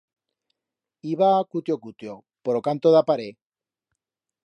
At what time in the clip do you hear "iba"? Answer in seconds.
1.13-1.29